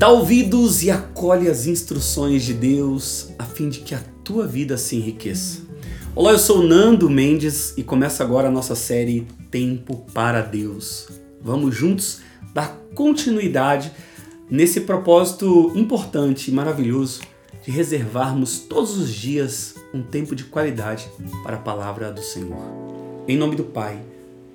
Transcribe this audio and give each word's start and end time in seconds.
Dá 0.00 0.08
ouvidos 0.08 0.82
e 0.82 0.90
acolhe 0.90 1.46
as 1.46 1.66
instruções 1.66 2.42
de 2.42 2.54
Deus 2.54 3.28
a 3.38 3.44
fim 3.44 3.68
de 3.68 3.80
que 3.80 3.94
a 3.94 4.00
tua 4.24 4.46
vida 4.46 4.78
se 4.78 4.96
enriqueça. 4.96 5.60
Olá, 6.14 6.32
eu 6.32 6.38
sou 6.38 6.62
Nando 6.62 7.10
Mendes 7.10 7.74
e 7.76 7.82
começa 7.82 8.24
agora 8.24 8.48
a 8.48 8.50
nossa 8.50 8.74
série 8.74 9.26
Tempo 9.50 10.06
para 10.14 10.40
Deus. 10.40 11.06
Vamos 11.42 11.76
juntos 11.76 12.22
dar 12.54 12.80
continuidade 12.94 13.92
nesse 14.48 14.80
propósito 14.80 15.70
importante 15.74 16.50
e 16.50 16.54
maravilhoso 16.54 17.20
de 17.62 17.70
reservarmos 17.70 18.60
todos 18.60 18.96
os 18.96 19.12
dias 19.12 19.74
um 19.92 20.02
tempo 20.02 20.34
de 20.34 20.44
qualidade 20.44 21.10
para 21.42 21.56
a 21.56 21.60
palavra 21.60 22.10
do 22.10 22.22
Senhor. 22.22 22.56
Em 23.28 23.36
nome 23.36 23.54
do 23.54 23.64
Pai, 23.64 24.00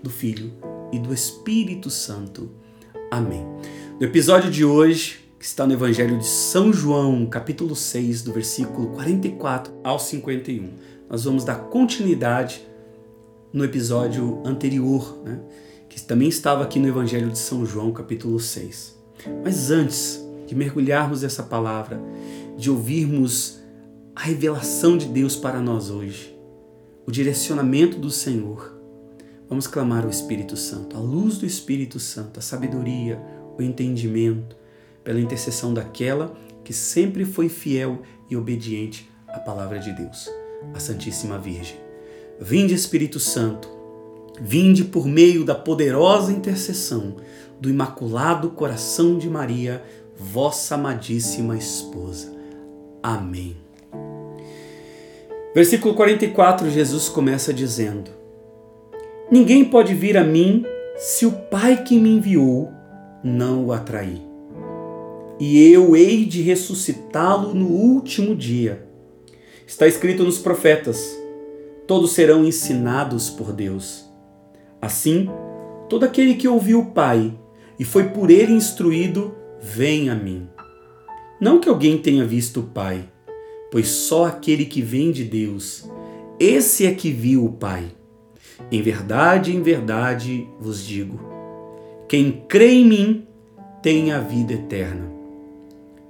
do 0.02 0.10
Filho 0.10 0.52
e 0.92 0.98
do 0.98 1.14
Espírito 1.14 1.92
Santo. 1.92 2.50
Amém. 3.12 3.46
No 4.00 4.08
episódio 4.08 4.50
de 4.50 4.66
hoje, 4.66 5.24
que 5.40 5.46
está 5.46 5.66
no 5.68 5.74
Evangelho 5.74 6.18
de 6.18 6.26
São 6.26 6.72
João, 6.72 7.26
capítulo 7.26 7.76
6, 7.76 8.24
do 8.24 8.34
versículo 8.34 8.88
44 8.90 9.74
ao 9.84 10.00
51. 10.00 10.70
Nós 11.10 11.24
vamos 11.26 11.44
dar 11.44 11.56
continuidade 11.56 12.66
no 13.54 13.64
episódio 13.64 14.42
anterior, 14.46 15.18
né, 15.24 15.40
que 15.90 16.02
também 16.02 16.28
estava 16.28 16.64
aqui 16.64 16.80
no 16.80 16.88
Evangelho 16.88 17.30
de 17.30 17.38
São 17.38 17.66
João, 17.66 17.92
capítulo 17.92 18.40
6. 18.40 18.96
Mas 19.44 19.72
antes 19.72 20.26
de 20.48 20.56
mergulharmos 20.56 21.22
nessa 21.22 21.44
palavra, 21.44 22.02
de 22.58 22.70
ouvirmos 22.70 23.60
a 24.16 24.22
revelação 24.22 24.98
de 24.98 25.08
Deus 25.08 25.36
para 25.36 25.62
nós 25.62 25.90
hoje, 25.90 26.36
o 27.06 27.12
direcionamento 27.12 28.00
do 28.00 28.10
Senhor, 28.10 28.74
vamos 29.48 29.68
clamar 29.68 30.04
ao 30.04 30.10
Espírito 30.10 30.58
Santo, 30.58 30.98
a 30.98 31.00
luz 31.00 31.38
do 31.38 31.46
Espírito 31.46 32.00
Santo, 32.00 32.40
a 32.40 32.42
sabedoria, 32.42 33.22
o 33.58 33.62
entendimento, 33.62 34.56
pela 35.06 35.22
intercessão 35.22 35.74
daquela 35.74 36.36
que 36.64 36.74
sempre 36.74 37.24
foi 37.24 37.48
fiel 37.48 38.02
e 38.30 38.36
obediente 38.36 39.10
à 39.28 39.40
palavra 39.40 39.80
de 39.80 39.94
Deus, 39.94 40.30
a 40.74 40.80
Santíssima 40.80 41.38
Virgem. 41.38 41.78
Vinde, 42.42 42.74
Espírito 42.74 43.20
Santo, 43.20 43.70
vinde 44.42 44.84
por 44.84 45.06
meio 45.06 45.46
da 45.46 45.56
poderosa 45.56 46.34
intercessão 46.34 47.18
do 47.62 47.70
Imaculado 47.70 48.50
Coração 48.50 49.18
de 49.18 49.30
Maria, 49.30 49.82
vossa 50.18 50.76
amadíssima 50.76 51.56
esposa. 51.56 52.34
Amém. 53.02 53.56
Versículo 55.54 55.94
44, 55.94 56.70
Jesus 56.70 57.08
começa 57.08 57.54
dizendo: 57.54 58.10
Ninguém 59.32 59.64
pode 59.64 59.94
vir 59.94 60.18
a 60.18 60.24
mim 60.24 60.66
se 60.98 61.26
o 61.26 61.32
Pai 61.32 61.84
que 61.84 61.98
me 61.98 62.10
enviou 62.10 62.74
não 63.24 63.66
o 63.66 63.72
atrair 63.72 64.25
e 65.40 65.72
eu 65.72 65.96
hei 65.96 66.26
de 66.26 66.42
ressuscitá-lo 66.42 67.54
no 67.54 67.68
último 67.68 68.36
dia. 68.36 68.88
Está 69.68 69.88
escrito 69.88 70.24
nos 70.24 70.38
profetas: 70.38 71.18
todos 71.88 72.12
serão 72.12 72.46
ensinados 72.46 73.30
por 73.30 73.52
Deus. 73.52 74.06
Assim, 74.82 75.30
todo 75.90 76.04
aquele 76.04 76.36
que 76.36 76.48
ouviu 76.48 76.80
o 76.80 76.92
Pai 76.92 77.34
e 77.78 77.84
foi 77.84 78.10
por 78.10 78.30
ele 78.30 78.54
instruído, 78.54 79.36
vem 79.62 80.10
a 80.10 80.16
mim. 80.16 80.48
Não 81.40 81.60
que 81.60 81.68
alguém 81.68 81.98
tenha 81.98 82.24
visto 82.24 82.62
o 82.62 82.64
Pai, 82.64 83.10
pois 83.72 83.88
só 83.88 84.26
aquele 84.26 84.66
que 84.66 84.82
vem 84.82 85.12
de 85.12 85.24
Deus, 85.26 85.90
esse 86.40 86.86
é 86.86 86.94
que 86.94 87.12
viu 87.12 87.46
o 87.46 87.54
Pai. 87.54 87.86
Em 88.72 88.82
verdade, 88.82 89.56
em 89.56 89.62
verdade 89.62 90.48
vos 90.60 90.86
digo: 90.86 91.20
quem 92.08 92.44
crê 92.48 92.72
em 92.72 92.86
mim 92.86 93.28
tem 93.82 94.12
a 94.12 94.20
vida 94.20 94.54
eterna. 94.54 95.16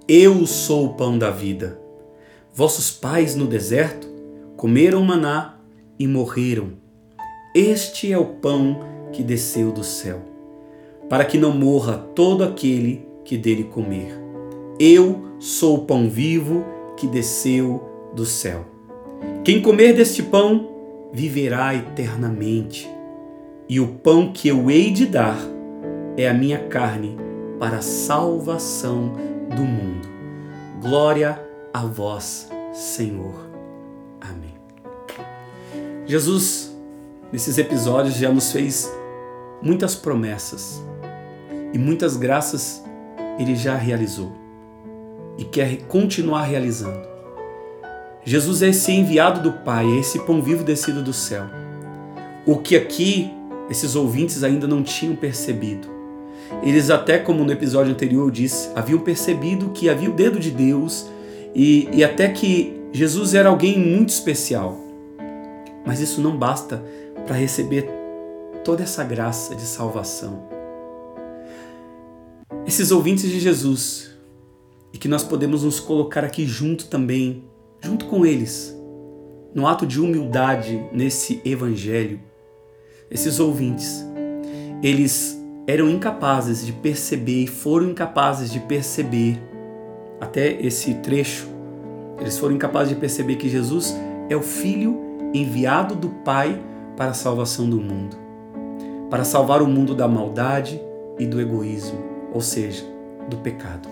Eu 0.07 0.45
sou 0.45 0.85
o 0.85 0.93
pão 0.93 1.17
da 1.17 1.31
vida. 1.31 1.79
Vossos 2.53 2.91
pais 2.91 3.35
no 3.35 3.47
deserto 3.47 4.07
comeram 4.55 5.03
maná 5.03 5.57
e 5.97 6.07
morreram. 6.07 6.73
Este 7.55 8.13
é 8.13 8.17
o 8.17 8.25
pão 8.25 8.81
que 9.11 9.23
desceu 9.23 9.71
do 9.71 9.83
céu, 9.83 10.21
para 11.09 11.25
que 11.25 11.39
não 11.39 11.57
morra 11.57 11.97
todo 12.13 12.43
aquele 12.43 13.03
que 13.23 13.35
dele 13.35 13.63
comer. 13.63 14.15
Eu 14.79 15.25
sou 15.39 15.77
o 15.77 15.85
pão 15.85 16.07
vivo 16.07 16.63
que 16.95 17.07
desceu 17.07 17.83
do 18.13 18.27
céu. 18.27 18.63
Quem 19.43 19.59
comer 19.59 19.93
deste 19.93 20.21
pão 20.21 20.69
viverá 21.11 21.73
eternamente, 21.73 22.87
e 23.67 23.79
o 23.79 23.87
pão 23.87 24.31
que 24.31 24.49
eu 24.49 24.69
hei 24.69 24.91
de 24.91 25.07
dar 25.07 25.39
é 26.15 26.29
a 26.29 26.33
minha 26.33 26.59
carne 26.59 27.17
para 27.57 27.77
a 27.77 27.81
salvação 27.81 29.34
do 29.55 29.63
mundo. 29.63 30.07
Glória 30.81 31.41
a 31.73 31.85
vós, 31.85 32.49
Senhor. 32.73 33.49
Amém. 34.21 34.53
Jesus, 36.05 36.75
nesses 37.31 37.57
episódios, 37.57 38.15
já 38.15 38.31
nos 38.31 38.51
fez 38.51 38.91
muitas 39.61 39.95
promessas 39.95 40.83
e 41.73 41.77
muitas 41.77 42.17
graças 42.17 42.83
ele 43.39 43.55
já 43.55 43.75
realizou 43.75 44.31
e 45.37 45.43
quer 45.43 45.83
continuar 45.87 46.43
realizando. 46.43 47.07
Jesus 48.23 48.61
é 48.61 48.69
esse 48.69 48.91
enviado 48.91 49.41
do 49.41 49.51
Pai, 49.63 49.85
é 49.85 49.99
esse 49.99 50.19
pão 50.19 50.41
vivo 50.41 50.63
descido 50.63 51.01
do 51.01 51.13
céu. 51.13 51.45
O 52.45 52.57
que 52.57 52.75
aqui 52.75 53.31
esses 53.69 53.95
ouvintes 53.95 54.43
ainda 54.43 54.67
não 54.67 54.83
tinham 54.83 55.15
percebido 55.15 55.94
eles 56.61 56.89
até, 56.89 57.17
como 57.17 57.43
no 57.43 57.51
episódio 57.51 57.91
anterior 57.91 58.23
eu 58.23 58.31
disse, 58.31 58.69
haviam 58.75 58.99
percebido 58.99 59.69
que 59.69 59.89
havia 59.89 60.09
o 60.09 60.13
dedo 60.13 60.39
de 60.39 60.51
Deus 60.51 61.07
e, 61.53 61.89
e 61.93 62.03
até 62.03 62.29
que 62.29 62.79
Jesus 62.91 63.33
era 63.33 63.49
alguém 63.49 63.79
muito 63.79 64.09
especial. 64.09 64.79
Mas 65.85 65.99
isso 65.99 66.21
não 66.21 66.35
basta 66.37 66.83
para 67.25 67.35
receber 67.35 67.89
toda 68.63 68.83
essa 68.83 69.03
graça 69.03 69.55
de 69.55 69.61
salvação. 69.61 70.49
Esses 72.65 72.91
ouvintes 72.91 73.29
de 73.29 73.39
Jesus, 73.39 74.11
e 74.91 74.97
que 74.97 75.07
nós 75.07 75.23
podemos 75.23 75.63
nos 75.63 75.79
colocar 75.79 76.23
aqui 76.23 76.45
junto 76.45 76.87
também, 76.87 77.43
junto 77.81 78.05
com 78.05 78.25
eles, 78.25 78.75
no 79.53 79.67
ato 79.67 79.85
de 79.85 80.01
humildade 80.01 80.83
nesse 80.91 81.41
evangelho, 81.45 82.19
esses 83.09 83.39
ouvintes, 83.39 84.03
eles 84.81 85.44
eram 85.67 85.89
incapazes 85.89 86.65
de 86.65 86.71
perceber 86.71 87.43
e 87.43 87.47
foram 87.47 87.89
incapazes 87.89 88.51
de 88.51 88.59
perceber 88.59 89.41
até 90.19 90.51
esse 90.61 90.93
trecho. 90.95 91.47
Eles 92.19 92.37
foram 92.37 92.55
incapazes 92.55 92.89
de 92.89 92.99
perceber 92.99 93.35
que 93.35 93.49
Jesus 93.49 93.95
é 94.29 94.35
o 94.35 94.41
Filho 94.41 95.01
enviado 95.33 95.95
do 95.95 96.09
Pai 96.09 96.61
para 96.95 97.11
a 97.11 97.13
salvação 97.13 97.69
do 97.69 97.77
mundo, 97.77 98.15
para 99.09 99.23
salvar 99.23 99.61
o 99.61 99.67
mundo 99.67 99.93
da 99.93 100.07
maldade 100.07 100.79
e 101.19 101.25
do 101.25 101.41
egoísmo, 101.41 101.99
ou 102.33 102.41
seja, 102.41 102.85
do 103.29 103.37
pecado. 103.37 103.89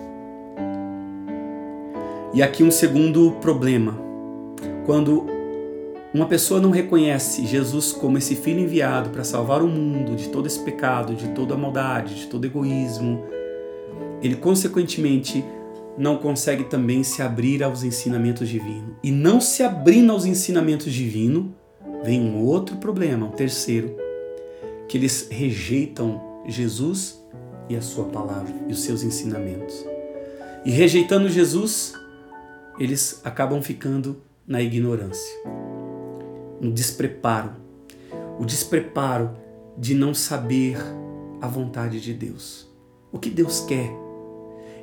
E 2.32 2.42
aqui 2.42 2.64
um 2.64 2.70
segundo 2.70 3.32
problema. 3.40 3.96
Quando 4.86 5.26
uma 6.14 6.26
pessoa 6.26 6.60
não 6.60 6.70
reconhece 6.70 7.44
Jesus 7.44 7.90
como 7.90 8.16
esse 8.16 8.36
filho 8.36 8.60
enviado 8.60 9.10
para 9.10 9.24
salvar 9.24 9.60
o 9.60 9.66
mundo 9.66 10.14
de 10.14 10.28
todo 10.28 10.46
esse 10.46 10.60
pecado, 10.60 11.12
de 11.12 11.30
toda 11.30 11.54
a 11.54 11.58
maldade, 11.58 12.14
de 12.14 12.26
todo 12.28 12.44
egoísmo. 12.44 13.24
Ele, 14.22 14.36
consequentemente, 14.36 15.44
não 15.98 16.16
consegue 16.16 16.64
também 16.64 17.02
se 17.02 17.20
abrir 17.20 17.64
aos 17.64 17.82
ensinamentos 17.82 18.48
divinos. 18.48 18.94
E 19.02 19.10
não 19.10 19.40
se 19.40 19.64
abrindo 19.64 20.12
aos 20.12 20.24
ensinamentos 20.24 20.92
divinos, 20.92 21.46
vem 22.04 22.20
um 22.20 22.44
outro 22.44 22.76
problema, 22.76 23.26
um 23.26 23.32
terceiro, 23.32 23.96
que 24.86 24.96
eles 24.96 25.26
rejeitam 25.28 26.22
Jesus 26.46 27.20
e 27.68 27.74
a 27.74 27.82
sua 27.82 28.04
palavra 28.04 28.54
e 28.68 28.72
os 28.72 28.84
seus 28.84 29.02
ensinamentos. 29.02 29.84
E 30.64 30.70
rejeitando 30.70 31.28
Jesus, 31.28 31.92
eles 32.78 33.20
acabam 33.24 33.60
ficando 33.60 34.22
na 34.46 34.62
ignorância 34.62 35.73
no 36.60 36.72
despreparo. 36.72 37.52
O 38.38 38.44
despreparo 38.44 39.30
de 39.76 39.94
não 39.94 40.14
saber 40.14 40.78
a 41.40 41.46
vontade 41.46 42.00
de 42.00 42.14
Deus. 42.14 42.68
O 43.12 43.18
que 43.18 43.30
Deus 43.30 43.60
quer. 43.60 43.90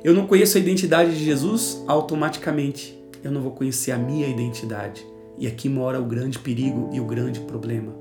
Eu 0.04 0.14
não 0.14 0.26
conheço 0.26 0.56
a 0.56 0.60
identidade 0.60 1.16
de 1.16 1.24
Jesus, 1.24 1.82
automaticamente 1.86 3.02
eu 3.22 3.30
não 3.30 3.40
vou 3.40 3.52
conhecer 3.52 3.92
a 3.92 3.98
minha 3.98 4.26
identidade. 4.26 5.06
E 5.38 5.46
aqui 5.46 5.68
mora 5.68 6.00
o 6.00 6.04
grande 6.04 6.38
perigo 6.38 6.90
e 6.92 7.00
o 7.00 7.04
grande 7.04 7.40
problema. 7.40 7.94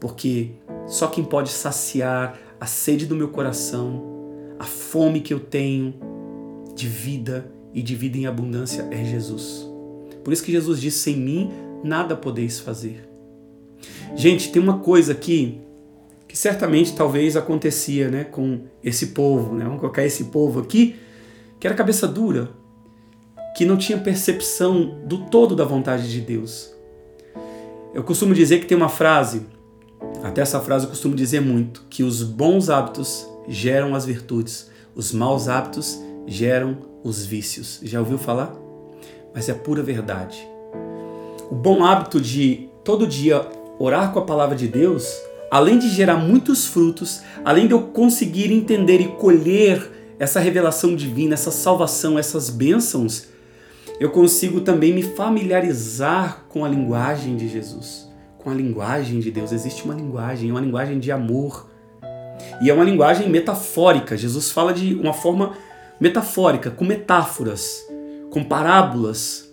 Porque 0.00 0.52
só 0.86 1.06
quem 1.06 1.24
pode 1.24 1.50
saciar 1.50 2.38
a 2.58 2.66
sede 2.66 3.06
do 3.06 3.14
meu 3.14 3.28
coração, 3.28 4.02
a 4.58 4.64
fome 4.64 5.20
que 5.20 5.32
eu 5.32 5.40
tenho 5.40 5.94
de 6.74 6.88
vida 6.88 7.50
e 7.72 7.82
de 7.82 7.94
vida 7.94 8.18
em 8.18 8.26
abundância 8.26 8.88
é 8.90 9.04
Jesus. 9.04 9.68
Por 10.22 10.32
isso 10.32 10.42
que 10.42 10.52
Jesus 10.52 10.80
disse: 10.80 10.98
sem 10.98 11.16
mim 11.16 11.50
nada 11.84 12.16
podeis 12.16 12.58
fazer. 12.58 13.08
Gente, 14.16 14.50
tem 14.50 14.60
uma 14.60 14.78
coisa 14.78 15.12
aqui 15.12 15.60
que 16.26 16.36
certamente 16.36 16.96
talvez 16.96 17.36
acontecia 17.36 18.08
né, 18.08 18.24
com 18.24 18.62
esse 18.82 19.08
povo, 19.08 19.54
né? 19.54 19.64
vamos 19.64 19.78
colocar 19.78 20.04
esse 20.04 20.24
povo 20.24 20.60
aqui, 20.60 20.96
que 21.60 21.66
era 21.66 21.76
cabeça 21.76 22.08
dura, 22.08 22.50
que 23.56 23.64
não 23.64 23.76
tinha 23.76 23.98
percepção 23.98 24.98
do 25.06 25.26
todo 25.26 25.54
da 25.54 25.64
vontade 25.64 26.10
de 26.10 26.20
Deus. 26.20 26.74
Eu 27.92 28.02
costumo 28.02 28.34
dizer 28.34 28.58
que 28.58 28.66
tem 28.66 28.76
uma 28.76 28.88
frase, 28.88 29.46
até 30.24 30.40
essa 30.40 30.60
frase 30.60 30.86
eu 30.86 30.90
costumo 30.90 31.14
dizer 31.14 31.40
muito, 31.40 31.84
que 31.88 32.02
os 32.02 32.22
bons 32.22 32.68
hábitos 32.68 33.28
geram 33.46 33.94
as 33.94 34.04
virtudes, 34.04 34.70
os 34.94 35.12
maus 35.12 35.48
hábitos 35.48 36.00
geram 36.26 36.78
os 37.04 37.24
vícios. 37.24 37.78
Já 37.84 38.00
ouviu 38.00 38.18
falar? 38.18 38.56
Mas 39.32 39.48
é 39.48 39.54
pura 39.54 39.82
verdade. 39.82 40.53
O 41.50 41.54
bom 41.54 41.84
hábito 41.84 42.20
de 42.20 42.68
todo 42.82 43.06
dia 43.06 43.46
orar 43.78 44.12
com 44.12 44.18
a 44.18 44.24
palavra 44.24 44.56
de 44.56 44.66
Deus, 44.68 45.06
além 45.50 45.78
de 45.78 45.88
gerar 45.90 46.16
muitos 46.16 46.66
frutos, 46.66 47.22
além 47.44 47.66
de 47.66 47.72
eu 47.72 47.82
conseguir 47.82 48.52
entender 48.52 49.00
e 49.00 49.08
colher 49.08 49.90
essa 50.18 50.40
revelação 50.40 50.94
divina, 50.94 51.34
essa 51.34 51.50
salvação, 51.50 52.18
essas 52.18 52.48
bênçãos, 52.48 53.28
eu 54.00 54.10
consigo 54.10 54.60
também 54.60 54.92
me 54.92 55.02
familiarizar 55.02 56.44
com 56.48 56.64
a 56.64 56.68
linguagem 56.68 57.36
de 57.36 57.48
Jesus, 57.48 58.08
com 58.38 58.50
a 58.50 58.54
linguagem 58.54 59.20
de 59.20 59.30
Deus. 59.30 59.52
Existe 59.52 59.84
uma 59.84 59.94
linguagem, 59.94 60.50
uma 60.50 60.60
linguagem 60.60 60.98
de 60.98 61.12
amor. 61.12 61.70
E 62.60 62.70
é 62.70 62.74
uma 62.74 62.84
linguagem 62.84 63.28
metafórica. 63.28 64.16
Jesus 64.16 64.50
fala 64.50 64.72
de 64.72 64.94
uma 64.94 65.12
forma 65.12 65.52
metafórica, 66.00 66.70
com 66.70 66.84
metáforas, 66.84 67.86
com 68.30 68.42
parábolas. 68.42 69.43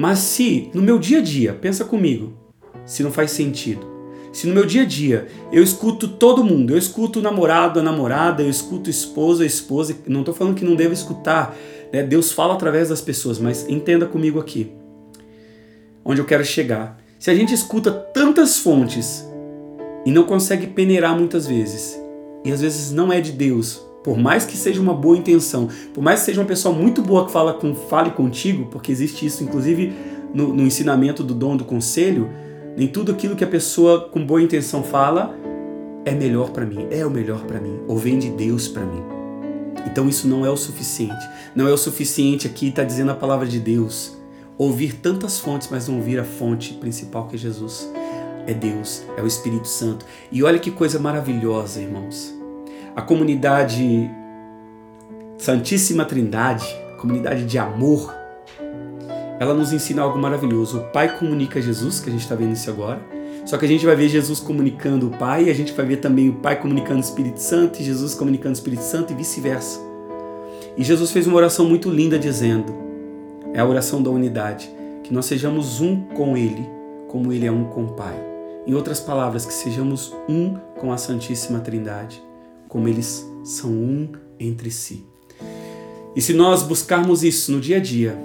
Mas 0.00 0.20
se 0.20 0.70
no 0.72 0.80
meu 0.80 0.98
dia 0.98 1.18
a 1.18 1.20
dia, 1.20 1.52
pensa 1.52 1.84
comigo, 1.84 2.32
se 2.86 3.02
não 3.02 3.12
faz 3.12 3.32
sentido. 3.32 3.86
Se 4.32 4.46
no 4.46 4.54
meu 4.54 4.64
dia 4.64 4.80
a 4.80 4.86
dia 4.86 5.28
eu 5.52 5.62
escuto 5.62 6.08
todo 6.08 6.42
mundo, 6.42 6.72
eu 6.72 6.78
escuto 6.78 7.18
o 7.18 7.22
namorado, 7.22 7.78
a 7.78 7.82
namorada, 7.82 8.42
eu 8.42 8.48
escuto 8.48 8.88
esposa, 8.88 9.42
a 9.42 9.46
esposa, 9.46 9.94
não 10.06 10.20
estou 10.20 10.32
falando 10.32 10.54
que 10.54 10.64
não 10.64 10.74
devo 10.74 10.94
escutar, 10.94 11.54
né? 11.92 12.02
Deus 12.02 12.32
fala 12.32 12.54
através 12.54 12.88
das 12.88 13.02
pessoas, 13.02 13.38
mas 13.38 13.68
entenda 13.68 14.06
comigo 14.06 14.40
aqui, 14.40 14.72
onde 16.02 16.18
eu 16.18 16.24
quero 16.24 16.46
chegar. 16.46 16.98
Se 17.18 17.30
a 17.30 17.34
gente 17.34 17.52
escuta 17.52 17.90
tantas 17.90 18.58
fontes 18.58 19.28
e 20.06 20.10
não 20.10 20.22
consegue 20.22 20.66
peneirar 20.68 21.14
muitas 21.14 21.46
vezes, 21.46 22.00
e 22.42 22.50
às 22.50 22.62
vezes 22.62 22.90
não 22.90 23.12
é 23.12 23.20
de 23.20 23.32
Deus, 23.32 23.86
por 24.02 24.18
mais 24.18 24.44
que 24.44 24.56
seja 24.56 24.80
uma 24.80 24.94
boa 24.94 25.16
intenção, 25.16 25.68
por 25.92 26.02
mais 26.02 26.20
que 26.20 26.26
seja 26.26 26.40
uma 26.40 26.46
pessoa 26.46 26.74
muito 26.74 27.02
boa 27.02 27.26
que 27.26 27.32
fala 27.32 27.52
com 27.54 27.74
fale 27.74 28.10
contigo, 28.10 28.66
porque 28.70 28.90
existe 28.90 29.26
isso 29.26 29.44
inclusive 29.44 29.92
no, 30.32 30.54
no 30.54 30.62
ensinamento 30.62 31.22
do 31.22 31.34
dom 31.34 31.56
do 31.56 31.64
conselho, 31.64 32.30
nem 32.76 32.88
tudo 32.88 33.12
aquilo 33.12 33.36
que 33.36 33.44
a 33.44 33.48
pessoa 33.48 34.08
com 34.08 34.24
boa 34.24 34.40
intenção 34.40 34.82
fala 34.82 35.38
é 36.04 36.12
melhor 36.12 36.50
para 36.50 36.64
mim, 36.64 36.86
é 36.90 37.04
o 37.04 37.10
melhor 37.10 37.40
para 37.44 37.60
mim, 37.60 37.80
ou 37.86 37.96
vem 37.96 38.18
de 38.18 38.30
Deus 38.30 38.68
para 38.68 38.84
mim. 38.84 39.02
Então 39.86 40.08
isso 40.08 40.28
não 40.28 40.44
é 40.44 40.50
o 40.50 40.56
suficiente. 40.56 41.28
Não 41.54 41.66
é 41.66 41.72
o 41.72 41.76
suficiente 41.76 42.46
aqui 42.46 42.68
estar 42.68 42.82
tá 42.82 42.88
dizendo 42.88 43.10
a 43.10 43.14
palavra 43.14 43.46
de 43.46 43.58
Deus. 43.58 44.16
Ouvir 44.58 44.96
tantas 44.96 45.38
fontes, 45.38 45.68
mas 45.70 45.88
não 45.88 45.96
ouvir 45.96 46.18
a 46.18 46.24
fonte 46.24 46.74
principal 46.74 47.26
que 47.26 47.36
é 47.36 47.38
Jesus. 47.38 47.90
É 48.46 48.54
Deus, 48.54 49.02
é 49.16 49.22
o 49.22 49.26
Espírito 49.26 49.68
Santo. 49.68 50.04
E 50.30 50.42
olha 50.42 50.58
que 50.58 50.70
coisa 50.70 50.98
maravilhosa, 50.98 51.80
irmãos. 51.80 52.39
A 53.00 53.02
comunidade 53.02 54.10
Santíssima 55.38 56.04
Trindade, 56.04 56.66
comunidade 56.98 57.46
de 57.46 57.58
amor, 57.58 58.14
ela 59.40 59.54
nos 59.54 59.72
ensina 59.72 60.02
algo 60.02 60.18
maravilhoso. 60.18 60.80
O 60.80 60.84
Pai 60.92 61.16
comunica 61.18 61.62
Jesus, 61.62 61.98
que 61.98 62.10
a 62.10 62.12
gente 62.12 62.20
está 62.20 62.34
vendo 62.34 62.52
isso 62.52 62.68
agora. 62.68 63.00
Só 63.46 63.56
que 63.56 63.64
a 63.64 63.68
gente 63.68 63.86
vai 63.86 63.96
ver 63.96 64.10
Jesus 64.10 64.38
comunicando 64.38 65.06
o 65.06 65.10
Pai, 65.12 65.44
e 65.44 65.50
a 65.50 65.54
gente 65.54 65.72
vai 65.72 65.86
ver 65.86 65.96
também 65.96 66.28
o 66.28 66.34
Pai 66.34 66.60
comunicando 66.60 66.98
o 66.98 67.02
Espírito 67.02 67.40
Santo, 67.40 67.80
e 67.80 67.84
Jesus 67.84 68.14
comunicando 68.14 68.50
o 68.50 68.58
Espírito 68.58 68.82
Santo, 68.82 69.14
e 69.14 69.16
vice-versa. 69.16 69.80
E 70.76 70.84
Jesus 70.84 71.10
fez 71.10 71.26
uma 71.26 71.38
oração 71.38 71.64
muito 71.66 71.88
linda 71.88 72.18
dizendo: 72.18 72.70
é 73.54 73.60
a 73.60 73.66
oração 73.66 74.02
da 74.02 74.10
unidade, 74.10 74.70
que 75.02 75.14
nós 75.14 75.24
sejamos 75.24 75.80
um 75.80 76.02
com 76.02 76.36
Ele, 76.36 76.68
como 77.08 77.32
Ele 77.32 77.46
é 77.46 77.50
um 77.50 77.64
com 77.64 77.84
o 77.84 77.92
Pai. 77.94 78.22
Em 78.66 78.74
outras 78.74 79.00
palavras, 79.00 79.46
que 79.46 79.54
sejamos 79.54 80.14
um 80.28 80.54
com 80.78 80.92
a 80.92 80.98
Santíssima 80.98 81.60
Trindade, 81.60 82.28
como 82.70 82.88
eles 82.88 83.28
são 83.44 83.70
um 83.70 84.08
entre 84.38 84.70
si. 84.70 85.04
E 86.16 86.22
se 86.22 86.32
nós 86.32 86.62
buscarmos 86.62 87.22
isso 87.22 87.52
no 87.52 87.60
dia 87.60 87.76
a 87.76 87.80
dia, 87.80 88.16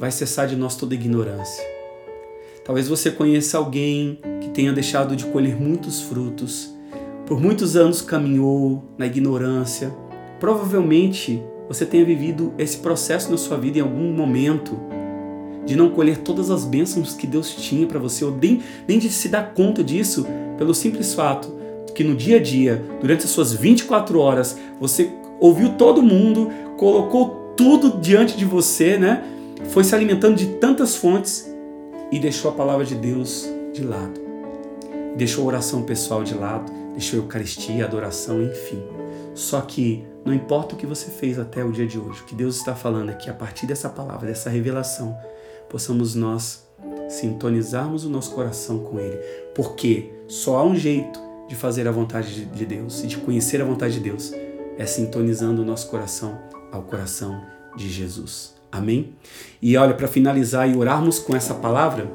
vai 0.00 0.10
cessar 0.10 0.48
de 0.48 0.56
nós 0.56 0.74
toda 0.74 0.94
ignorância. 0.94 1.64
Talvez 2.64 2.88
você 2.88 3.10
conheça 3.10 3.58
alguém 3.58 4.18
que 4.40 4.48
tenha 4.50 4.72
deixado 4.72 5.14
de 5.14 5.26
colher 5.26 5.54
muitos 5.54 6.00
frutos, 6.00 6.74
por 7.26 7.40
muitos 7.40 7.76
anos 7.76 8.00
caminhou 8.00 8.82
na 8.98 9.06
ignorância. 9.06 9.94
Provavelmente 10.40 11.42
você 11.68 11.86
tenha 11.86 12.04
vivido 12.04 12.52
esse 12.58 12.78
processo 12.78 13.30
na 13.30 13.36
sua 13.36 13.56
vida 13.56 13.78
em 13.78 13.82
algum 13.82 14.12
momento 14.12 14.78
de 15.64 15.76
não 15.76 15.90
colher 15.90 16.18
todas 16.18 16.50
as 16.50 16.64
bênçãos 16.64 17.14
que 17.14 17.26
Deus 17.26 17.54
tinha 17.54 17.86
para 17.86 17.98
você, 17.98 18.24
ou 18.24 18.36
nem, 18.36 18.60
nem 18.88 18.98
de 18.98 19.08
se 19.08 19.28
dar 19.28 19.54
conta 19.54 19.84
disso, 19.84 20.26
pelo 20.58 20.74
simples 20.74 21.14
fato 21.14 21.61
que 21.94 22.04
no 22.04 22.14
dia 22.14 22.36
a 22.36 22.40
dia, 22.40 22.82
durante 23.00 23.24
as 23.24 23.30
suas 23.30 23.52
24 23.52 24.18
horas, 24.18 24.56
você 24.80 25.10
ouviu 25.40 25.70
todo 25.70 26.02
mundo, 26.02 26.50
colocou 26.76 27.54
tudo 27.56 28.00
diante 28.00 28.36
de 28.36 28.44
você, 28.44 28.96
né? 28.96 29.24
Foi 29.70 29.84
se 29.84 29.94
alimentando 29.94 30.36
de 30.36 30.46
tantas 30.58 30.96
fontes 30.96 31.50
e 32.10 32.18
deixou 32.18 32.50
a 32.50 32.54
palavra 32.54 32.84
de 32.84 32.94
Deus 32.94 33.48
de 33.72 33.82
lado. 33.82 34.20
Deixou 35.16 35.44
a 35.44 35.48
oração 35.48 35.82
pessoal 35.82 36.22
de 36.24 36.34
lado, 36.34 36.72
deixou 36.92 37.18
a 37.18 37.22
Eucaristia, 37.22 37.84
a 37.84 37.86
adoração, 37.86 38.42
enfim. 38.42 38.82
Só 39.34 39.60
que 39.60 40.04
não 40.24 40.32
importa 40.32 40.74
o 40.74 40.78
que 40.78 40.86
você 40.86 41.10
fez 41.10 41.38
até 41.38 41.64
o 41.64 41.72
dia 41.72 41.86
de 41.86 41.98
hoje, 41.98 42.22
o 42.22 42.24
que 42.24 42.34
Deus 42.34 42.56
está 42.56 42.74
falando 42.74 43.10
é 43.10 43.14
que 43.14 43.30
a 43.30 43.34
partir 43.34 43.66
dessa 43.66 43.88
palavra, 43.88 44.26
dessa 44.26 44.50
revelação, 44.50 45.16
possamos 45.68 46.14
nós 46.14 46.66
sintonizarmos 47.08 48.04
o 48.04 48.10
nosso 48.10 48.32
coração 48.32 48.80
com 48.80 48.98
Ele. 48.98 49.18
Porque 49.54 50.10
só 50.28 50.58
há 50.58 50.64
um 50.64 50.76
jeito 50.76 51.20
de 51.52 51.58
fazer 51.58 51.86
a 51.86 51.92
vontade 51.92 52.46
de 52.46 52.64
Deus 52.64 53.04
e 53.04 53.06
de 53.06 53.18
conhecer 53.18 53.60
a 53.60 53.64
vontade 53.64 53.94
de 53.94 54.00
Deus 54.00 54.32
é 54.78 54.86
sintonizando 54.86 55.60
o 55.60 55.64
nosso 55.66 55.86
coração 55.88 56.38
ao 56.72 56.82
coração 56.82 57.42
de 57.76 57.90
Jesus. 57.90 58.54
Amém? 58.70 59.12
E 59.60 59.76
olha, 59.76 59.92
para 59.92 60.08
finalizar 60.08 60.66
e 60.66 60.74
orarmos 60.74 61.18
com 61.18 61.36
essa 61.36 61.52
palavra, 61.52 62.10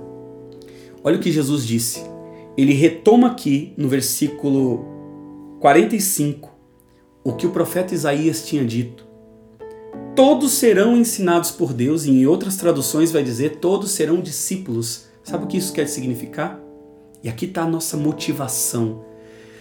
olha 1.04 1.18
o 1.18 1.20
que 1.20 1.32
Jesus 1.32 1.64
disse. 1.64 2.04
Ele 2.58 2.74
retoma 2.74 3.28
aqui 3.28 3.76
no 3.78 3.88
versículo 3.88 5.58
45 5.60 6.50
o 7.24 7.34
que 7.34 7.46
o 7.46 7.52
profeta 7.52 7.94
Isaías 7.94 8.44
tinha 8.44 8.66
dito. 8.66 9.06
Todos 10.16 10.54
serão 10.54 10.98
ensinados 10.98 11.52
por 11.52 11.74
Deus, 11.74 12.06
e 12.06 12.10
em 12.10 12.26
outras 12.26 12.58
traduções 12.58 13.12
vai 13.12 13.22
dizer 13.22 13.58
todos 13.58 13.92
serão 13.92 14.20
discípulos. 14.20 15.06
Sabe 15.24 15.44
o 15.44 15.48
que 15.48 15.58
isso 15.58 15.74
quer 15.74 15.88
significar? 15.88 16.60
E 17.24 17.30
aqui 17.30 17.46
está 17.46 17.62
a 17.62 17.70
nossa 17.70 17.96
motivação. 17.96 19.06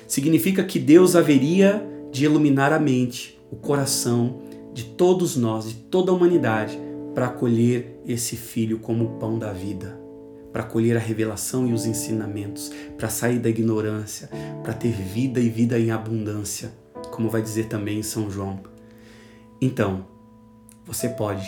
Significa 0.07 0.65
que 0.65 0.79
Deus 0.79 1.17
haveria 1.17 1.87
de 2.11 2.25
iluminar 2.25 2.73
a 2.73 2.79
mente, 2.79 3.39
o 3.51 3.57
coração 3.57 4.43
de 4.73 4.85
todos 4.85 5.37
nós, 5.37 5.69
de 5.69 5.75
toda 5.75 6.11
a 6.11 6.15
humanidade, 6.15 6.79
para 7.15 7.27
acolher 7.27 8.01
esse 8.07 8.37
filho 8.37 8.79
como 8.79 9.05
o 9.05 9.19
pão 9.19 9.39
da 9.39 9.53
vida, 9.53 9.99
para 10.53 10.63
acolher 10.63 10.97
a 10.97 11.01
revelação 11.01 11.67
e 11.67 11.73
os 11.73 11.87
ensinamentos, 11.87 12.71
para 12.97 13.09
sair 13.09 13.39
da 13.39 13.49
ignorância, 13.49 14.29
para 14.63 14.73
ter 14.73 14.93
vida 14.93 15.41
e 15.41 15.49
vida 15.49 15.79
em 15.79 15.91
abundância 15.91 16.71
como 17.11 17.31
vai 17.31 17.43
dizer 17.43 17.67
também 17.67 18.03
São 18.03 18.31
João. 18.31 18.61
Então, 19.61 20.07
você 20.85 21.09
pode, 21.09 21.47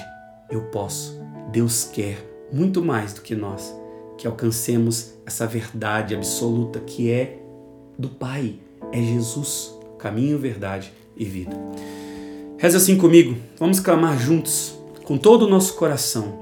eu 0.50 0.62
posso, 0.70 1.20
Deus 1.52 1.84
quer 1.84 2.48
muito 2.50 2.82
mais 2.82 3.12
do 3.12 3.20
que 3.20 3.34
nós 3.34 3.74
que 4.16 4.26
alcancemos 4.26 5.14
essa 5.24 5.46
verdade 5.46 6.14
absoluta 6.14 6.80
que 6.80 7.10
é 7.10 7.40
do 7.98 8.08
Pai, 8.08 8.54
é 8.92 9.02
Jesus, 9.02 9.74
caminho, 9.98 10.38
verdade 10.38 10.92
e 11.16 11.24
vida. 11.24 11.56
Reza 12.56 12.78
assim 12.78 12.96
comigo, 12.96 13.36
vamos 13.58 13.80
clamar 13.80 14.18
juntos, 14.18 14.78
com 15.04 15.18
todo 15.18 15.46
o 15.46 15.48
nosso 15.48 15.74
coração. 15.74 16.38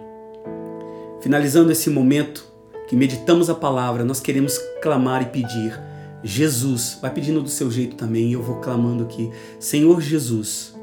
Finalizando 1.20 1.72
esse 1.72 1.88
momento 1.88 2.46
que 2.88 2.94
meditamos 2.94 3.48
a 3.48 3.54
palavra, 3.54 4.04
nós 4.04 4.20
queremos 4.20 4.58
clamar 4.82 5.22
e 5.22 5.26
pedir 5.26 5.80
Jesus, 6.22 6.98
vai 7.00 7.12
pedindo 7.12 7.40
do 7.40 7.48
seu 7.48 7.70
jeito 7.70 7.96
também, 7.96 8.30
e 8.30 8.32
eu 8.34 8.42
vou 8.42 8.56
clamando 8.56 9.04
aqui. 9.04 9.30
Senhor 9.58 10.00
Jesus, 10.00 10.74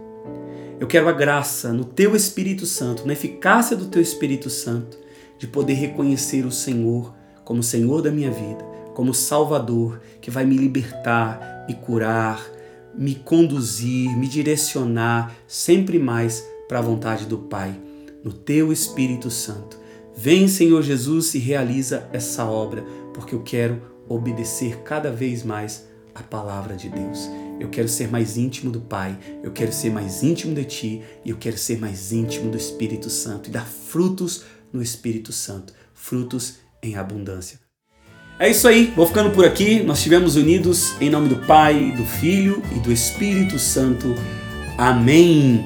eu 0.79 0.87
quero 0.87 1.07
a 1.07 1.11
graça 1.11 1.71
no 1.71 1.85
teu 1.85 2.15
Espírito 2.15 2.65
Santo, 2.65 3.05
na 3.05 3.13
eficácia 3.13 3.75
do 3.77 3.85
teu 3.85 4.01
Espírito 4.01 4.49
Santo, 4.49 4.97
de 5.37 5.47
poder 5.47 5.73
reconhecer 5.73 6.45
o 6.45 6.51
Senhor 6.51 7.13
como 7.43 7.61
Senhor 7.61 8.01
da 8.01 8.11
minha 8.11 8.31
vida, 8.31 8.72
como 8.93 9.13
Salvador, 9.13 10.01
que 10.21 10.31
vai 10.31 10.45
me 10.45 10.57
libertar, 10.57 11.65
me 11.67 11.75
curar, 11.75 12.43
me 12.93 13.15
conduzir, 13.15 14.15
me 14.17 14.27
direcionar 14.27 15.35
sempre 15.47 15.97
mais 15.97 16.45
para 16.67 16.79
a 16.79 16.81
vontade 16.81 17.25
do 17.25 17.37
Pai, 17.37 17.79
no 18.23 18.31
teu 18.31 18.71
Espírito 18.71 19.29
Santo. 19.29 19.77
Vem, 20.15 20.47
Senhor 20.47 20.81
Jesus, 20.83 21.33
e 21.33 21.39
realiza 21.39 22.07
essa 22.13 22.45
obra, 22.45 22.83
porque 23.13 23.33
eu 23.33 23.41
quero 23.41 23.81
obedecer 24.07 24.77
cada 24.83 25.11
vez 25.11 25.43
mais 25.43 25.87
a 26.13 26.21
palavra 26.21 26.75
de 26.75 26.89
Deus. 26.89 27.29
Eu 27.59 27.69
quero 27.69 27.87
ser 27.87 28.09
mais 28.09 28.37
íntimo 28.37 28.71
do 28.71 28.81
Pai, 28.81 29.17
eu 29.43 29.51
quero 29.51 29.71
ser 29.71 29.91
mais 29.91 30.21
íntimo 30.21 30.53
de 30.53 30.65
Ti 30.65 31.01
e 31.23 31.29
eu 31.29 31.37
quero 31.37 31.57
ser 31.57 31.79
mais 31.79 32.11
íntimo 32.11 32.51
do 32.51 32.57
Espírito 32.57 33.09
Santo 33.09 33.49
e 33.49 33.51
dar 33.51 33.65
frutos 33.65 34.43
no 34.71 34.81
Espírito 34.81 35.31
Santo, 35.31 35.73
frutos 35.93 36.57
em 36.81 36.95
abundância. 36.95 37.62
É 38.39 38.49
isso 38.49 38.67
aí, 38.67 38.91
vou 38.95 39.05
ficando 39.05 39.29
por 39.29 39.45
aqui. 39.45 39.83
Nós 39.83 39.99
estivemos 39.99 40.35
unidos 40.35 40.95
em 40.99 41.09
nome 41.09 41.29
do 41.29 41.35
Pai, 41.35 41.93
do 41.95 42.03
Filho 42.03 42.63
e 42.75 42.79
do 42.79 42.91
Espírito 42.91 43.59
Santo. 43.59 44.15
Amém. 44.77 45.65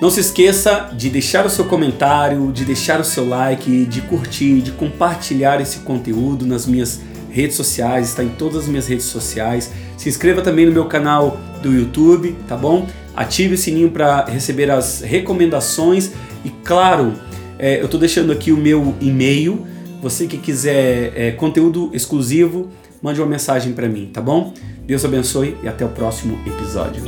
Não 0.00 0.10
se 0.10 0.20
esqueça 0.20 0.90
de 0.96 1.10
deixar 1.10 1.44
o 1.44 1.50
seu 1.50 1.66
comentário, 1.66 2.50
de 2.52 2.64
deixar 2.64 3.00
o 3.00 3.04
seu 3.04 3.28
like, 3.28 3.84
de 3.84 4.00
curtir, 4.00 4.62
de 4.62 4.72
compartilhar 4.72 5.60
esse 5.60 5.80
conteúdo 5.80 6.46
nas 6.46 6.66
minhas 6.66 7.00
redes 7.30 7.54
sociais, 7.54 8.08
está 8.08 8.24
em 8.24 8.30
todas 8.30 8.62
as 8.62 8.68
minhas 8.68 8.86
redes 8.86 9.06
sociais. 9.06 9.70
Se 9.98 10.08
inscreva 10.08 10.40
também 10.40 10.64
no 10.64 10.72
meu 10.72 10.86
canal 10.86 11.38
do 11.62 11.72
YouTube, 11.72 12.34
tá 12.48 12.56
bom? 12.56 12.86
Ative 13.14 13.54
o 13.54 13.58
sininho 13.58 13.90
para 13.90 14.24
receber 14.24 14.70
as 14.70 15.02
recomendações 15.02 16.12
e, 16.44 16.50
claro, 16.64 17.12
é, 17.58 17.80
eu 17.80 17.84
estou 17.84 18.00
deixando 18.00 18.32
aqui 18.32 18.52
o 18.52 18.56
meu 18.56 18.94
e-mail. 19.00 19.66
Você 20.06 20.28
que 20.28 20.38
quiser 20.38 21.12
é, 21.16 21.32
conteúdo 21.32 21.90
exclusivo, 21.92 22.68
mande 23.02 23.20
uma 23.20 23.26
mensagem 23.26 23.72
para 23.72 23.88
mim, 23.88 24.08
tá 24.12 24.20
bom? 24.20 24.54
Deus 24.86 25.04
abençoe 25.04 25.56
e 25.64 25.66
até 25.66 25.84
o 25.84 25.88
próximo 25.88 26.38
episódio. 26.46 27.02